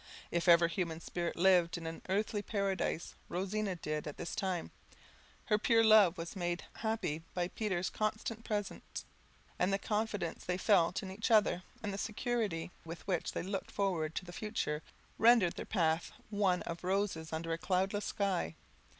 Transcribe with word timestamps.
If 0.31 0.47
ever 0.47 0.67
human 0.67 0.99
spirit 0.99 1.35
lived 1.35 1.77
in 1.77 1.85
an 1.85 2.01
earthly 2.09 2.41
paradise, 2.41 3.13
Rosina 3.29 3.75
did 3.75 4.07
at 4.07 4.17
this 4.17 4.33
time: 4.33 4.71
her 5.45 5.59
pure 5.59 5.83
love 5.83 6.17
was 6.17 6.35
made 6.35 6.65
happy 6.77 7.21
by 7.35 7.51
Henry's 7.55 7.91
constant 7.91 8.43
presence; 8.43 9.05
and 9.59 9.71
the 9.71 9.77
confidence 9.77 10.43
they 10.43 10.57
felt 10.57 11.03
in 11.03 11.11
each 11.11 11.29
other, 11.29 11.61
and 11.83 11.93
the 11.93 11.99
security 11.99 12.71
with 12.83 13.05
which 13.07 13.33
they 13.33 13.43
looked 13.43 13.69
forward 13.69 14.15
to 14.15 14.25
the 14.25 14.33
future, 14.33 14.81
rendered 15.19 15.53
their 15.53 15.65
path 15.67 16.11
one 16.31 16.63
of 16.63 16.83
roses 16.83 17.31
under 17.31 17.53
a 17.53 17.59
cloudless 17.59 18.05
sky. 18.05 18.55